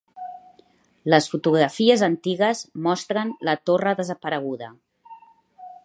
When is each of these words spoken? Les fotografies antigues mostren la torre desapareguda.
Les 1.13 1.27
fotografies 1.33 2.05
antigues 2.09 2.63
mostren 2.87 3.35
la 3.51 3.55
torre 3.71 3.95
desapareguda. 4.01 4.73